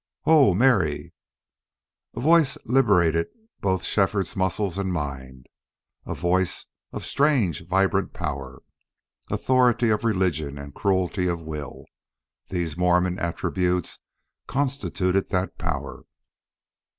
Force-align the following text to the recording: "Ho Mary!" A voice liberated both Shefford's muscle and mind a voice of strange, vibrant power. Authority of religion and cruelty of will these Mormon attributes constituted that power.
"Ho 0.23 0.55
Mary!" 0.55 1.13
A 2.15 2.19
voice 2.19 2.57
liberated 2.65 3.27
both 3.59 3.83
Shefford's 3.83 4.35
muscle 4.35 4.79
and 4.79 4.91
mind 4.91 5.45
a 6.07 6.15
voice 6.15 6.65
of 6.91 7.05
strange, 7.05 7.67
vibrant 7.67 8.11
power. 8.11 8.63
Authority 9.29 9.91
of 9.91 10.03
religion 10.03 10.57
and 10.57 10.73
cruelty 10.73 11.27
of 11.27 11.43
will 11.43 11.85
these 12.49 12.75
Mormon 12.75 13.19
attributes 13.19 13.99
constituted 14.47 15.29
that 15.29 15.59
power. 15.59 16.01